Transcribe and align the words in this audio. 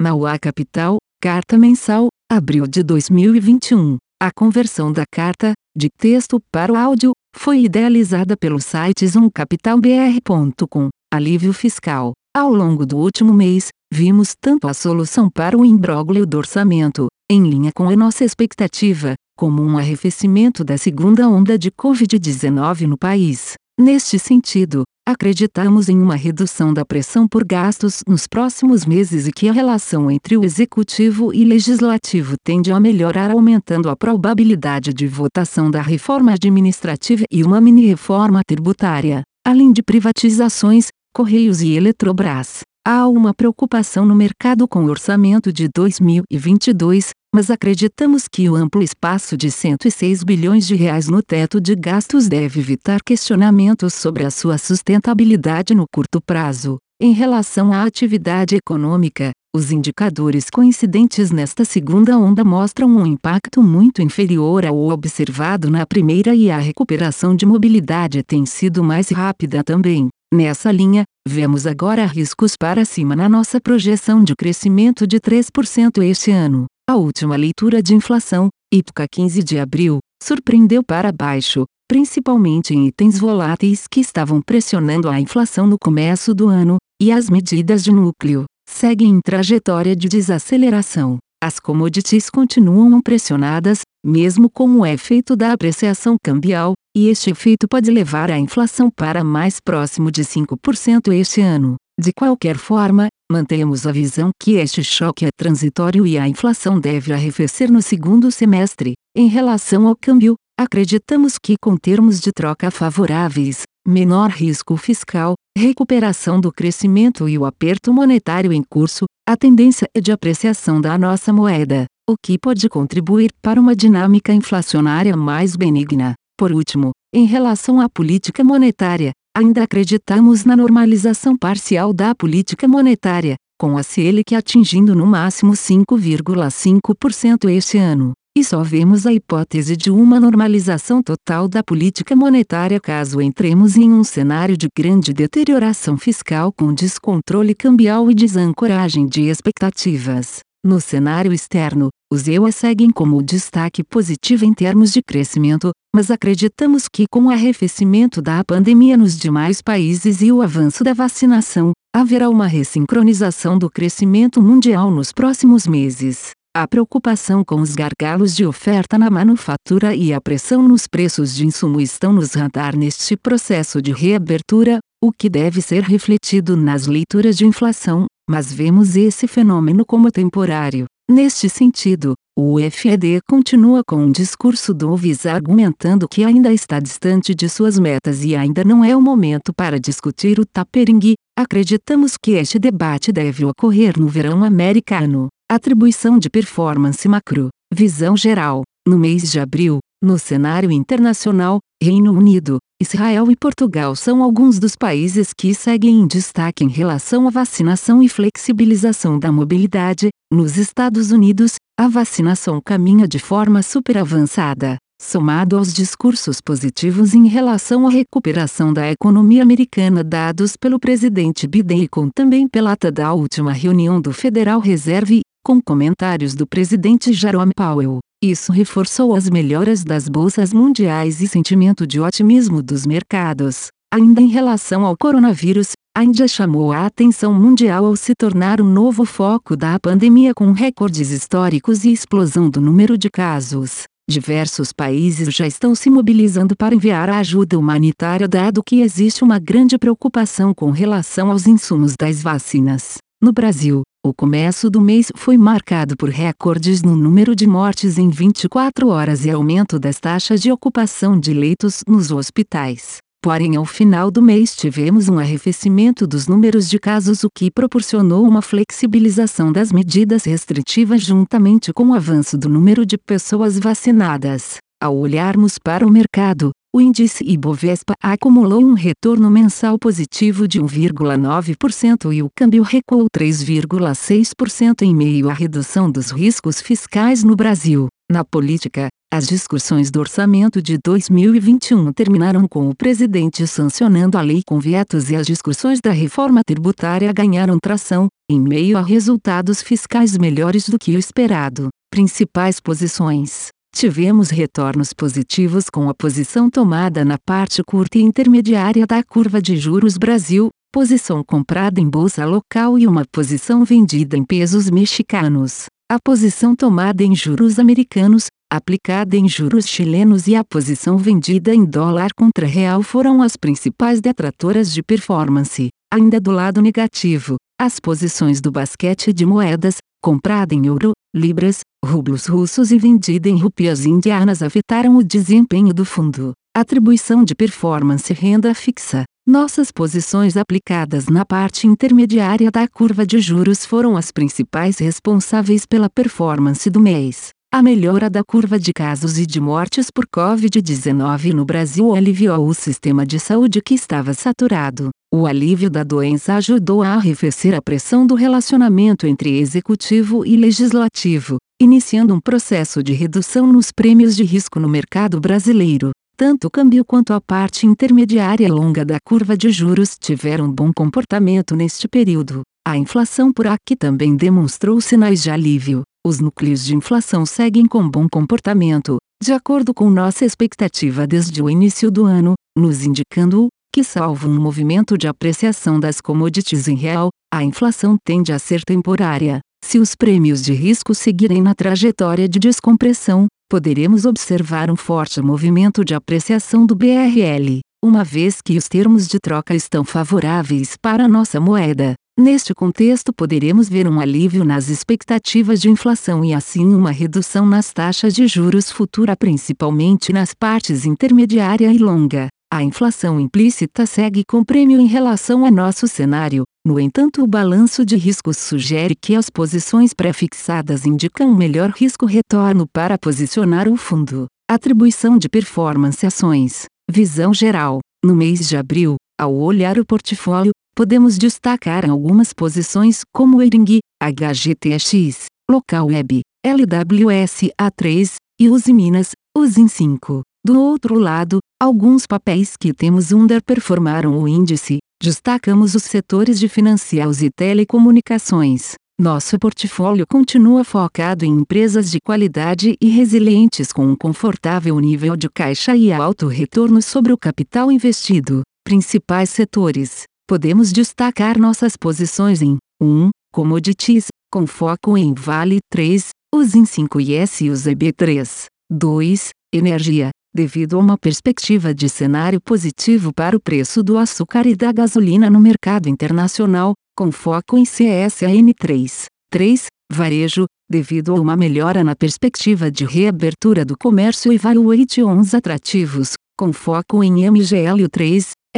Mauá 0.00 0.38
Capital, 0.38 0.98
Carta 1.20 1.58
Mensal, 1.58 2.06
abril 2.30 2.68
de 2.68 2.84
2021. 2.84 3.96
A 4.22 4.30
conversão 4.30 4.92
da 4.92 5.02
carta, 5.10 5.54
de 5.76 5.88
texto 5.90 6.40
para 6.52 6.72
o 6.72 6.76
áudio, 6.76 7.10
foi 7.34 7.64
idealizada 7.64 8.36
pelo 8.36 8.60
site 8.60 9.04
zoomcapitalbr.com. 9.04 10.88
Alívio 11.12 11.52
fiscal. 11.52 12.12
Ao 12.32 12.48
longo 12.54 12.86
do 12.86 12.96
último 12.96 13.34
mês, 13.34 13.70
vimos 13.92 14.36
tanto 14.40 14.68
a 14.68 14.74
solução 14.74 15.28
para 15.28 15.58
o 15.58 15.64
imbróglio 15.64 16.24
do 16.24 16.38
orçamento, 16.38 17.08
em 17.28 17.42
linha 17.50 17.72
com 17.74 17.88
a 17.88 17.96
nossa 17.96 18.24
expectativa, 18.24 19.14
como 19.36 19.64
um 19.64 19.76
arrefecimento 19.76 20.62
da 20.62 20.78
segunda 20.78 21.28
onda 21.28 21.58
de 21.58 21.72
Covid-19 21.72 22.82
no 22.82 22.96
país. 22.96 23.54
Neste 23.80 24.18
sentido, 24.18 24.82
acreditamos 25.08 25.88
em 25.88 26.02
uma 26.02 26.16
redução 26.16 26.74
da 26.74 26.84
pressão 26.84 27.28
por 27.28 27.44
gastos 27.44 28.02
nos 28.08 28.26
próximos 28.26 28.84
meses 28.84 29.28
e 29.28 29.30
que 29.30 29.48
a 29.48 29.52
relação 29.52 30.10
entre 30.10 30.36
o 30.36 30.44
executivo 30.44 31.32
e 31.32 31.44
legislativo 31.44 32.34
tende 32.44 32.72
a 32.72 32.80
melhorar, 32.80 33.30
aumentando 33.30 33.88
a 33.88 33.94
probabilidade 33.94 34.92
de 34.92 35.06
votação 35.06 35.70
da 35.70 35.80
reforma 35.80 36.32
administrativa 36.32 37.22
e 37.30 37.44
uma 37.44 37.60
mini-reforma 37.60 38.42
tributária, 38.44 39.22
além 39.46 39.72
de 39.72 39.80
privatizações, 39.80 40.88
Correios 41.14 41.62
e 41.62 41.70
Eletrobras. 41.70 42.62
Há 42.84 43.06
uma 43.06 43.32
preocupação 43.32 44.04
no 44.04 44.14
mercado 44.14 44.66
com 44.66 44.86
o 44.86 44.88
orçamento 44.90 45.52
de 45.52 45.68
2022, 45.72 47.10
mas 47.34 47.50
acreditamos 47.50 48.26
que 48.26 48.48
o 48.48 48.56
amplo 48.56 48.82
espaço 48.82 49.36
de 49.36 49.50
106 49.50 50.24
bilhões 50.24 50.66
de 50.66 50.74
reais 50.74 51.08
no 51.08 51.22
teto 51.22 51.60
de 51.60 51.74
gastos 51.74 52.26
deve 52.26 52.60
evitar 52.60 53.02
questionamentos 53.02 53.94
sobre 53.94 54.24
a 54.24 54.30
sua 54.30 54.58
sustentabilidade 54.58 55.74
no 55.74 55.84
curto 55.92 56.20
prazo. 56.20 56.78
Em 57.00 57.12
relação 57.12 57.72
à 57.72 57.84
atividade 57.84 58.56
econômica, 58.56 59.30
os 59.54 59.70
indicadores 59.70 60.50
coincidentes 60.50 61.30
nesta 61.30 61.64
segunda 61.64 62.18
onda 62.18 62.42
mostram 62.42 62.88
um 62.88 63.06
impacto 63.06 63.62
muito 63.62 64.02
inferior 64.02 64.66
ao 64.66 64.76
observado 64.88 65.70
na 65.70 65.86
primeira 65.86 66.34
e 66.34 66.50
a 66.50 66.58
recuperação 66.58 67.36
de 67.36 67.46
mobilidade 67.46 68.22
tem 68.22 68.44
sido 68.44 68.82
mais 68.82 69.10
rápida 69.10 69.62
também. 69.62 70.08
Nessa 70.32 70.70
linha, 70.70 71.04
vemos 71.26 71.66
agora 71.66 72.04
riscos 72.04 72.56
para 72.56 72.84
cima 72.84 73.14
na 73.14 73.28
nossa 73.28 73.60
projeção 73.60 74.22
de 74.22 74.34
crescimento 74.34 75.06
de 75.06 75.20
3% 75.20 76.02
este 76.02 76.30
ano. 76.30 76.66
A 76.88 76.96
última 76.96 77.36
leitura 77.36 77.82
de 77.82 77.94
inflação, 77.94 78.48
IPCA 78.72 79.04
15 79.12 79.44
de 79.44 79.58
abril, 79.58 79.98
surpreendeu 80.22 80.82
para 80.82 81.12
baixo, 81.12 81.66
principalmente 81.86 82.72
em 82.72 82.86
itens 82.86 83.18
voláteis 83.18 83.84
que 83.86 84.00
estavam 84.00 84.40
pressionando 84.40 85.06
a 85.06 85.20
inflação 85.20 85.66
no 85.66 85.76
começo 85.78 86.34
do 86.34 86.48
ano, 86.48 86.78
e 86.98 87.12
as 87.12 87.28
medidas 87.28 87.84
de 87.84 87.92
núcleo 87.92 88.46
seguem 88.66 89.10
em 89.10 89.20
trajetória 89.20 89.94
de 89.94 90.08
desaceleração. 90.08 91.18
As 91.44 91.60
commodities 91.60 92.30
continuam 92.30 93.02
pressionadas, 93.02 93.82
mesmo 94.02 94.48
com 94.48 94.66
o 94.78 94.86
efeito 94.86 95.36
da 95.36 95.52
apreciação 95.52 96.16
cambial, 96.24 96.72
e 96.96 97.08
este 97.08 97.28
efeito 97.28 97.68
pode 97.68 97.90
levar 97.90 98.30
a 98.30 98.38
inflação 98.38 98.90
para 98.90 99.22
mais 99.22 99.60
próximo 99.60 100.10
de 100.10 100.24
5% 100.24 101.12
este 101.12 101.42
ano. 101.42 101.76
De 102.00 102.14
qualquer 102.14 102.56
forma, 102.56 103.08
mantemos 103.30 103.86
a 103.86 103.92
visão 103.92 104.30
que 104.40 104.52
este 104.52 104.82
choque 104.82 105.26
é 105.26 105.28
transitório 105.36 106.06
e 106.06 106.18
a 106.18 106.26
inflação 106.26 106.80
deve 106.80 107.12
arrefecer 107.12 107.70
no 107.70 107.82
segundo 107.82 108.30
semestre. 108.30 108.94
Em 109.14 109.28
relação 109.28 109.86
ao 109.86 109.94
câmbio, 109.94 110.34
acreditamos 110.58 111.38
que 111.38 111.56
com 111.60 111.76
termos 111.76 112.20
de 112.20 112.32
troca 112.32 112.70
favoráveis, 112.70 113.62
menor 113.86 114.30
risco 114.30 114.76
fiscal, 114.76 115.34
recuperação 115.56 116.40
do 116.40 116.50
crescimento 116.50 117.28
e 117.28 117.38
o 117.38 117.44
aperto 117.44 117.92
monetário 117.92 118.52
em 118.52 118.62
curso, 118.62 119.04
a 119.28 119.36
tendência 119.36 119.86
é 119.94 120.00
de 120.00 120.10
apreciação 120.10 120.80
da 120.80 120.96
nossa 120.96 121.32
moeda, 121.32 121.84
o 122.08 122.14
que 122.20 122.38
pode 122.38 122.68
contribuir 122.68 123.30
para 123.42 123.60
uma 123.60 123.76
dinâmica 123.76 124.32
inflacionária 124.32 125.16
mais 125.16 125.54
benigna. 125.54 126.14
Por 126.38 126.52
último, 126.52 126.92
em 127.12 127.26
relação 127.26 127.80
à 127.80 127.88
política 127.88 128.44
monetária, 128.44 129.12
ainda 129.38 129.62
acreditamos 129.62 130.44
na 130.44 130.56
normalização 130.56 131.36
parcial 131.36 131.92
da 131.92 132.12
política 132.12 132.66
monetária, 132.66 133.36
com 133.56 133.78
a 133.78 133.84
Selic 133.84 134.34
atingindo 134.34 134.96
no 134.96 135.06
máximo 135.06 135.52
5,5% 135.52 137.48
este 137.48 137.78
ano. 137.78 138.14
E 138.36 138.42
só 138.42 138.64
vemos 138.64 139.06
a 139.06 139.12
hipótese 139.12 139.76
de 139.76 139.92
uma 139.92 140.18
normalização 140.18 141.00
total 141.00 141.46
da 141.46 141.62
política 141.62 142.16
monetária 142.16 142.80
caso 142.80 143.20
entremos 143.20 143.76
em 143.76 143.92
um 143.92 144.02
cenário 144.02 144.56
de 144.56 144.66
grande 144.76 145.12
deterioração 145.12 145.96
fiscal 145.96 146.52
com 146.52 146.74
descontrole 146.74 147.54
cambial 147.54 148.10
e 148.10 148.14
desancoragem 148.14 149.06
de 149.06 149.22
expectativas. 149.22 150.40
No 150.64 150.80
cenário 150.80 151.32
externo, 151.32 151.90
os 152.10 152.26
EUA 152.26 152.50
seguem 152.50 152.90
como 152.90 153.22
destaque 153.22 153.84
positivo 153.84 154.42
em 154.46 154.54
termos 154.54 154.90
de 154.90 155.02
crescimento, 155.02 155.72
mas 155.94 156.10
acreditamos 156.10 156.88
que 156.88 157.06
com 157.06 157.24
o 157.24 157.30
arrefecimento 157.30 158.22
da 158.22 158.42
pandemia 158.42 158.96
nos 158.96 159.18
demais 159.18 159.60
países 159.60 160.22
e 160.22 160.32
o 160.32 160.40
avanço 160.40 160.82
da 160.82 160.94
vacinação, 160.94 161.72
haverá 161.94 162.30
uma 162.30 162.46
ressincronização 162.46 163.58
do 163.58 163.68
crescimento 163.68 164.40
mundial 164.40 164.90
nos 164.90 165.12
próximos 165.12 165.66
meses. 165.66 166.30
A 166.56 166.66
preocupação 166.66 167.44
com 167.44 167.60
os 167.60 167.74
gargalos 167.74 168.34
de 168.34 168.46
oferta 168.46 168.96
na 168.96 169.10
manufatura 169.10 169.94
e 169.94 170.14
a 170.14 170.20
pressão 170.20 170.62
nos 170.66 170.86
preços 170.86 171.34
de 171.34 171.46
insumo 171.46 171.78
estão 171.78 172.10
nos 172.10 172.32
radar 172.32 172.74
neste 172.74 173.18
processo 173.18 173.82
de 173.82 173.92
reabertura, 173.92 174.78
o 175.04 175.12
que 175.12 175.28
deve 175.28 175.60
ser 175.60 175.82
refletido 175.82 176.56
nas 176.56 176.86
leituras 176.86 177.36
de 177.36 177.44
inflação, 177.44 178.06
mas 178.28 178.50
vemos 178.50 178.96
esse 178.96 179.28
fenômeno 179.28 179.84
como 179.84 180.10
temporário. 180.10 180.86
Neste 181.10 181.48
sentido, 181.48 182.12
o 182.38 182.58
FED 182.70 183.20
continua 183.26 183.82
com 183.82 183.96
um 183.96 184.12
discurso 184.12 184.74
dovish 184.74 185.24
argumentando 185.24 186.06
que 186.06 186.22
ainda 186.22 186.52
está 186.52 186.78
distante 186.78 187.34
de 187.34 187.48
suas 187.48 187.78
metas 187.78 188.22
e 188.24 188.36
ainda 188.36 188.62
não 188.62 188.84
é 188.84 188.94
o 188.94 189.00
momento 189.00 189.50
para 189.54 189.80
discutir 189.80 190.38
o 190.38 190.44
tapering. 190.44 191.14
Acreditamos 191.34 192.18
que 192.22 192.32
este 192.32 192.58
debate 192.58 193.10
deve 193.10 193.42
ocorrer 193.46 193.98
no 193.98 194.06
verão 194.06 194.44
americano. 194.44 195.28
Atribuição 195.50 196.18
de 196.18 196.28
performance 196.28 197.08
macro. 197.08 197.48
Visão 197.72 198.14
geral. 198.14 198.62
No 198.86 198.98
mês 198.98 199.32
de 199.32 199.40
abril, 199.40 199.78
no 200.04 200.18
cenário 200.18 200.70
internacional, 200.70 201.58
Reino 201.82 202.12
Unido, 202.12 202.58
Israel 202.80 203.28
e 203.28 203.34
Portugal 203.34 203.96
são 203.96 204.22
alguns 204.22 204.60
dos 204.60 204.76
países 204.76 205.32
que 205.36 205.52
seguem 205.52 205.98
em 205.98 206.06
destaque 206.06 206.62
em 206.62 206.68
relação 206.68 207.26
à 207.26 207.30
vacinação 207.30 208.00
e 208.00 208.08
flexibilização 208.08 209.18
da 209.18 209.32
mobilidade. 209.32 210.10
Nos 210.32 210.56
Estados 210.56 211.10
Unidos, 211.10 211.56
a 211.76 211.88
vacinação 211.88 212.60
caminha 212.64 213.08
de 213.08 213.18
forma 213.18 213.64
super 213.64 213.98
avançada, 213.98 214.76
somado 215.02 215.58
aos 215.58 215.74
discursos 215.74 216.40
positivos 216.40 217.14
em 217.14 217.26
relação 217.26 217.84
à 217.84 217.90
recuperação 217.90 218.72
da 218.72 218.88
economia 218.88 219.42
americana 219.42 220.04
dados 220.04 220.56
pelo 220.56 220.78
presidente 220.78 221.48
Biden 221.48 221.82
e 221.82 221.88
com 221.88 222.08
também 222.08 222.46
pela 222.46 222.70
ata 222.70 222.92
da 222.92 223.12
última 223.12 223.52
reunião 223.52 224.00
do 224.00 224.12
Federal 224.12 224.60
Reserve, 224.60 225.22
com 225.44 225.60
comentários 225.60 226.32
do 226.32 226.46
presidente 226.46 227.12
Jerome 227.12 227.52
Powell. 227.56 227.98
Isso 228.22 228.50
reforçou 228.50 229.14
as 229.14 229.30
melhoras 229.30 229.84
das 229.84 230.08
bolsas 230.08 230.52
mundiais 230.52 231.20
e 231.20 231.28
sentimento 231.28 231.86
de 231.86 232.00
otimismo 232.00 232.60
dos 232.60 232.84
mercados. 232.84 233.68
Ainda 233.94 234.20
em 234.20 234.26
relação 234.26 234.84
ao 234.84 234.96
coronavírus, 234.96 235.70
a 235.96 236.02
Índia 236.02 236.26
chamou 236.26 236.72
a 236.72 236.84
atenção 236.84 237.32
mundial 237.32 237.84
ao 237.84 237.94
se 237.94 238.16
tornar 238.16 238.60
um 238.60 238.68
novo 238.68 239.04
foco 239.04 239.56
da 239.56 239.78
pandemia 239.78 240.34
com 240.34 240.50
recordes 240.50 241.12
históricos 241.12 241.84
e 241.84 241.92
explosão 241.92 242.50
do 242.50 242.60
número 242.60 242.98
de 242.98 243.08
casos. 243.08 243.84
Diversos 244.10 244.72
países 244.72 245.32
já 245.32 245.46
estão 245.46 245.72
se 245.76 245.88
mobilizando 245.88 246.56
para 246.56 246.74
enviar 246.74 247.08
a 247.08 247.18
ajuda 247.18 247.56
humanitária 247.56 248.26
dado 248.26 248.64
que 248.64 248.80
existe 248.80 249.22
uma 249.22 249.38
grande 249.38 249.78
preocupação 249.78 250.52
com 250.52 250.72
relação 250.72 251.30
aos 251.30 251.46
insumos 251.46 251.94
das 251.96 252.20
vacinas. 252.20 252.98
No 253.20 253.32
Brasil, 253.32 253.82
o 254.06 254.14
começo 254.14 254.70
do 254.70 254.80
mês 254.80 255.10
foi 255.16 255.36
marcado 255.36 255.96
por 255.96 256.08
recordes 256.08 256.82
no 256.82 256.94
número 256.94 257.34
de 257.34 257.48
mortes 257.48 257.98
em 257.98 258.08
24 258.08 258.86
horas 258.86 259.24
e 259.24 259.30
aumento 259.30 259.76
das 259.76 259.98
taxas 259.98 260.40
de 260.40 260.52
ocupação 260.52 261.18
de 261.18 261.34
leitos 261.34 261.82
nos 261.84 262.12
hospitais. 262.12 262.98
Porém, 263.20 263.56
ao 263.56 263.64
final 263.64 264.08
do 264.08 264.22
mês 264.22 264.54
tivemos 264.54 265.08
um 265.08 265.18
arrefecimento 265.18 266.06
dos 266.06 266.28
números 266.28 266.70
de 266.70 266.78
casos, 266.78 267.24
o 267.24 267.28
que 267.28 267.50
proporcionou 267.50 268.24
uma 268.24 268.40
flexibilização 268.40 269.50
das 269.50 269.72
medidas 269.72 270.22
restritivas 270.22 271.02
juntamente 271.02 271.72
com 271.72 271.88
o 271.88 271.94
avanço 271.94 272.38
do 272.38 272.48
número 272.48 272.86
de 272.86 272.96
pessoas 272.96 273.58
vacinadas. 273.58 274.58
Ao 274.80 274.96
olharmos 274.96 275.58
para 275.58 275.84
o 275.84 275.90
mercado, 275.90 276.52
o 276.72 276.80
índice 276.80 277.24
Ibovespa 277.24 277.94
acumulou 278.00 278.62
um 278.62 278.74
retorno 278.74 279.28
mensal 279.28 279.76
positivo 279.76 280.46
de 280.46 280.60
1,9% 280.60 282.14
e 282.14 282.22
o 282.22 282.28
câmbio 282.36 282.62
recuou 282.62 283.06
3,6% 283.12 284.82
em 284.82 284.94
meio 284.94 285.28
à 285.28 285.32
redução 285.32 285.90
dos 285.90 286.12
riscos 286.12 286.60
fiscais 286.60 287.24
no 287.24 287.34
Brasil. 287.34 287.88
Na 288.08 288.24
política, 288.24 288.88
As 289.10 289.26
discussões 289.26 289.90
do 289.90 290.00
orçamento 290.00 290.60
de 290.60 290.76
2021 290.84 291.94
terminaram 291.94 292.46
com 292.46 292.68
o 292.68 292.76
presidente 292.76 293.46
sancionando 293.46 294.18
a 294.18 294.20
lei 294.20 294.42
com 294.46 294.60
vetos 294.60 295.10
e 295.10 295.16
as 295.16 295.26
discussões 295.26 295.80
da 295.80 295.90
reforma 295.90 296.42
tributária 296.46 297.10
ganharam 297.10 297.58
tração, 297.58 298.08
em 298.30 298.38
meio 298.38 298.76
a 298.76 298.82
resultados 298.82 299.62
fiscais 299.62 300.18
melhores 300.18 300.68
do 300.68 300.78
que 300.78 300.94
o 300.94 300.98
esperado. 300.98 301.70
Principais 301.90 302.60
posições: 302.60 303.48
tivemos 303.74 304.30
retornos 304.30 304.92
positivos 304.92 305.70
com 305.70 305.88
a 305.88 305.94
posição 305.94 306.50
tomada 306.50 307.04
na 307.04 307.16
parte 307.18 307.62
curta 307.62 307.98
e 307.98 308.02
intermediária 308.02 308.86
da 308.86 309.02
curva 309.02 309.40
de 309.40 309.56
juros 309.56 309.96
Brasil, 309.96 310.50
posição 310.72 311.22
comprada 311.24 311.80
em 311.80 311.88
bolsa 311.88 312.24
local 312.26 312.78
e 312.78 312.86
uma 312.86 313.04
posição 313.10 313.64
vendida 313.64 314.16
em 314.16 314.24
pesos 314.24 314.68
mexicanos. 314.70 315.66
A 315.90 315.98
posição 315.98 316.54
tomada 316.54 317.02
em 317.02 317.14
juros 317.14 317.58
americanos, 317.58 318.26
aplicada 318.52 319.16
em 319.16 319.28
juros 319.28 319.66
chilenos 319.66 320.26
e 320.26 320.34
a 320.34 320.44
posição 320.44 320.98
vendida 320.98 321.54
em 321.54 321.64
dólar 321.64 322.10
contra 322.14 322.46
real 322.46 322.82
foram 322.82 323.22
as 323.22 323.36
principais 323.36 324.00
detratoras 324.00 324.72
de 324.72 324.82
performance. 324.82 325.68
Ainda 325.90 326.20
do 326.20 326.30
lado 326.30 326.60
negativo, 326.60 327.36
as 327.58 327.80
posições 327.80 328.40
do 328.42 328.52
basquete 328.52 329.12
de 329.12 329.24
moedas, 329.24 329.78
comprada 330.02 330.54
em 330.54 330.66
euro, 330.66 330.92
libras, 331.14 331.60
rublos 331.84 332.26
russos 332.26 332.70
e 332.70 332.78
vendida 332.78 333.28
em 333.28 333.36
rupias 333.36 333.86
indianas 333.86 334.42
afetaram 334.42 334.96
o 334.96 335.04
desempenho 335.04 335.72
do 335.72 335.84
fundo. 335.84 336.32
Atribuição 336.56 337.24
de 337.24 337.34
performance 337.34 338.12
renda 338.12 338.54
fixa. 338.54 339.04
Nossas 339.26 339.70
posições 339.70 340.36
aplicadas 340.36 341.06
na 341.06 341.24
parte 341.24 341.66
intermediária 341.66 342.50
da 342.50 342.66
curva 342.66 343.06
de 343.06 343.20
juros 343.20 343.64
foram 343.64 343.96
as 343.96 344.10
principais 344.10 344.78
responsáveis 344.78 345.66
pela 345.66 345.90
performance 345.90 346.68
do 346.70 346.80
mês. 346.80 347.28
A 347.50 347.62
melhora 347.62 348.10
da 348.10 348.22
curva 348.22 348.58
de 348.58 348.74
casos 348.74 349.18
e 349.18 349.24
de 349.24 349.40
mortes 349.40 349.90
por 349.90 350.06
Covid-19 350.06 351.32
no 351.32 351.46
Brasil 351.46 351.94
aliviou 351.94 352.46
o 352.46 352.52
sistema 352.52 353.06
de 353.06 353.18
saúde 353.18 353.62
que 353.62 353.72
estava 353.72 354.12
saturado. 354.12 354.90
O 355.10 355.26
alívio 355.26 355.70
da 355.70 355.82
doença 355.82 356.34
ajudou 356.34 356.82
a 356.82 356.88
arrefecer 356.88 357.54
a 357.54 357.62
pressão 357.62 358.06
do 358.06 358.14
relacionamento 358.14 359.06
entre 359.06 359.38
executivo 359.38 360.26
e 360.26 360.36
legislativo, 360.36 361.38
iniciando 361.58 362.14
um 362.14 362.20
processo 362.20 362.82
de 362.82 362.92
redução 362.92 363.50
nos 363.50 363.72
prêmios 363.72 364.14
de 364.14 364.24
risco 364.24 364.60
no 364.60 364.68
mercado 364.68 365.18
brasileiro. 365.18 365.92
Tanto 366.18 366.48
o 366.48 366.50
câmbio 366.50 366.84
quanto 366.84 367.14
a 367.14 367.20
parte 367.20 367.66
intermediária 367.66 368.52
longa 368.52 368.84
da 368.84 368.98
curva 369.02 369.34
de 369.34 369.48
juros 369.50 369.96
tiveram 369.98 370.52
bom 370.52 370.70
comportamento 370.70 371.56
neste 371.56 371.88
período. 371.88 372.42
A 372.66 372.76
inflação 372.76 373.32
por 373.32 373.46
aqui 373.46 373.74
também 373.74 374.14
demonstrou 374.14 374.78
sinais 374.82 375.22
de 375.22 375.30
alívio. 375.30 375.82
Os 376.08 376.20
núcleos 376.20 376.64
de 376.64 376.74
inflação 376.74 377.26
seguem 377.26 377.66
com 377.66 377.86
bom 377.86 378.08
comportamento, 378.08 378.96
de 379.22 379.30
acordo 379.30 379.74
com 379.74 379.90
nossa 379.90 380.24
expectativa 380.24 381.06
desde 381.06 381.42
o 381.42 381.50
início 381.50 381.90
do 381.90 382.06
ano, 382.06 382.32
nos 382.56 382.82
indicando 382.82 383.48
que, 383.70 383.84
salvo 383.84 384.26
um 384.26 384.40
movimento 384.40 384.96
de 384.96 385.06
apreciação 385.06 385.78
das 385.78 386.00
commodities 386.00 386.66
em 386.66 386.76
real, 386.76 387.10
a 387.30 387.44
inflação 387.44 387.98
tende 388.02 388.32
a 388.32 388.38
ser 388.38 388.62
temporária. 388.64 389.40
Se 389.62 389.78
os 389.78 389.94
prêmios 389.94 390.42
de 390.42 390.54
risco 390.54 390.94
seguirem 390.94 391.42
na 391.42 391.54
trajetória 391.54 392.26
de 392.26 392.38
descompressão, 392.38 393.26
poderemos 393.46 394.06
observar 394.06 394.70
um 394.70 394.76
forte 394.76 395.20
movimento 395.20 395.84
de 395.84 395.94
apreciação 395.94 396.64
do 396.64 396.74
BRL, 396.74 397.60
uma 397.84 398.02
vez 398.02 398.40
que 398.40 398.56
os 398.56 398.66
termos 398.66 399.06
de 399.06 399.18
troca 399.20 399.54
estão 399.54 399.84
favoráveis 399.84 400.74
para 400.74 401.04
a 401.04 401.08
nossa 401.08 401.38
moeda. 401.38 401.92
Neste 402.18 402.52
contexto, 402.52 403.12
poderemos 403.12 403.68
ver 403.68 403.86
um 403.86 404.00
alívio 404.00 404.44
nas 404.44 404.68
expectativas 404.68 405.60
de 405.60 405.70
inflação 405.70 406.24
e 406.24 406.34
assim 406.34 406.66
uma 406.66 406.90
redução 406.90 407.46
nas 407.46 407.72
taxas 407.72 408.12
de 408.12 408.26
juros 408.26 408.72
futura, 408.72 409.16
principalmente 409.16 410.12
nas 410.12 410.34
partes 410.34 410.84
intermediária 410.84 411.72
e 411.72 411.78
longa. 411.78 412.26
A 412.52 412.62
inflação 412.62 413.20
implícita 413.20 413.86
segue 413.86 414.24
com 414.26 414.42
prêmio 414.42 414.80
em 414.80 414.86
relação 414.86 415.44
a 415.44 415.50
nosso 415.50 415.86
cenário, 415.86 416.42
no 416.68 416.78
entanto, 416.78 417.22
o 417.22 417.26
balanço 417.26 417.82
de 417.82 417.96
riscos 417.96 418.36
sugere 418.36 418.94
que 418.94 419.14
as 419.14 419.30
posições 419.30 419.94
pré-fixadas 419.94 420.84
indicam 420.84 421.34
melhor 421.34 421.70
risco-retorno 421.70 422.66
para 422.70 422.98
posicionar 422.98 423.66
o 423.68 423.76
fundo. 423.76 424.26
Atribuição 424.50 425.16
de 425.16 425.30
performance 425.30 426.04
ações. 426.04 426.66
Visão 426.90 427.32
geral. 427.32 427.78
No 428.04 428.14
mês 428.14 428.46
de 428.46 428.54
abril, 428.54 428.96
ao 429.18 429.34
olhar 429.34 429.78
o 429.78 429.86
portfólio, 429.86 430.52
podemos 430.78 431.18
destacar 431.18 431.90
algumas 431.90 432.32
posições 432.32 433.02
como 433.12 433.42
Ering, 433.42 433.80
HGTX, 434.00 435.24
Local 435.50 435.86
Web, 435.88 436.20
LWS 436.46 437.50
A3 437.60 438.14
e 438.40 438.48
Uzi 438.48 438.72
Minas, 438.72 439.10
Uzi 439.36 439.68
5. 439.68 440.22
Do 440.46 440.56
outro 440.56 440.96
lado, 440.96 441.40
alguns 441.60 442.06
papéis 442.06 442.56
que 442.56 442.72
temos 442.72 443.10
underperformaram 443.10 444.22
o 444.22 444.28
índice, 444.28 444.78
destacamos 445.02 445.74
os 445.74 445.82
setores 445.82 446.38
de 446.38 446.48
financiais 446.48 447.24
e 447.24 447.30
telecomunicações. 447.36 448.74
Nosso 449.00 449.36
portfólio 449.36 450.06
continua 450.08 450.62
focado 450.62 451.24
em 451.24 451.40
empresas 451.40 451.90
de 451.90 451.98
qualidade 452.00 452.76
e 452.80 452.88
resilientes 452.88 453.72
com 453.72 453.84
um 453.84 453.96
confortável 453.96 454.78
nível 454.78 455.16
de 455.16 455.28
caixa 455.28 455.74
e 455.74 455.92
alto 455.92 456.28
retorno 456.28 456.80
sobre 456.80 457.12
o 457.12 457.18
capital 457.18 457.72
investido. 457.72 458.42
Principais 458.62 459.30
setores: 459.30 460.04
podemos 460.28 460.70
destacar 460.70 461.38
nossas 461.38 461.74
posições 461.74 462.42
em 462.42 462.58
1. 462.82 463.08
Commodities, 463.32 464.08
com 464.30 464.46
foco 464.46 464.98
em 464.98 465.14
Vale 465.14 465.58
3, 465.72 466.10
USIN 466.34 466.66
5 466.66 467.00
e 467.00 467.26
SUZB 467.26 467.92
3. 467.94 468.44
2. 468.70 469.30
Energia, 469.54 470.10
devido 470.34 470.76
a 470.76 470.80
uma 470.80 470.98
perspectiva 470.98 471.74
de 471.74 471.88
cenário 471.88 472.38
positivo 472.42 473.10
para 473.10 473.34
o 473.34 473.40
preço 473.40 473.82
do 473.82 473.96
açúcar 473.96 474.46
e 474.46 474.54
da 474.54 474.70
gasolina 474.70 475.30
no 475.30 475.40
mercado 475.40 475.88
internacional, 475.88 476.74
com 476.94 477.10
foco 477.10 477.56
em 477.56 477.64
CSAN 477.64 478.52
3. 478.54 479.06
3. 479.30 479.66
Varejo, 479.90 480.44
devido 480.70 481.16
a 481.16 481.18
uma 481.18 481.38
melhora 481.38 481.82
na 481.82 481.96
perspectiva 481.96 482.70
de 482.70 482.84
reabertura 482.84 483.64
do 483.64 483.78
comércio 483.78 484.30
e 484.30 484.36
valuations 484.36 485.32
atrativos, 485.32 486.12
com 486.36 486.52
foco 486.52 487.02
em 487.02 487.26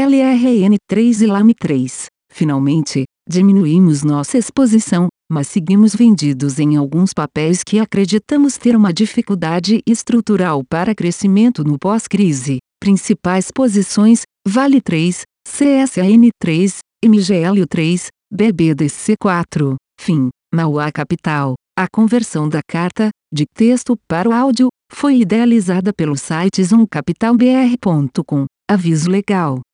MGL 0.00 0.76
3, 0.86 1.20
LRN3 1.20 1.20
e 1.20 1.26
LAM3. 1.26 2.06
Finalmente, 2.32 3.04
diminuímos 3.28 4.02
nossa 4.02 4.38
exposição, 4.38 5.08
mas 5.30 5.48
seguimos 5.48 5.94
vendidos 5.94 6.58
em 6.58 6.76
alguns 6.76 7.12
papéis 7.12 7.62
que 7.62 7.78
acreditamos 7.78 8.56
ter 8.56 8.74
uma 8.74 8.92
dificuldade 8.92 9.82
estrutural 9.86 10.62
para 10.64 10.94
crescimento 10.94 11.62
no 11.62 11.78
pós-crise. 11.78 12.58
Principais 12.80 13.50
posições: 13.50 14.22
Vale 14.48 14.80
3, 14.80 15.22
CSAN 15.46 16.30
3, 16.40 16.78
MGL 17.04 17.66
3, 17.68 18.06
BBDC 18.32 19.14
4. 19.20 19.76
Fim. 20.00 20.30
Mauá 20.54 20.90
Capital. 20.90 21.54
A 21.78 21.86
conversão 21.88 22.48
da 22.48 22.60
carta, 22.66 23.10
de 23.32 23.44
texto 23.54 23.96
para 24.08 24.28
o 24.28 24.32
áudio, 24.32 24.68
foi 24.92 25.20
idealizada 25.20 25.92
pelo 25.92 26.16
site 26.16 26.62
zoomcapitalbr.com. 26.64 28.46
Aviso 28.68 29.10
legal. 29.10 29.60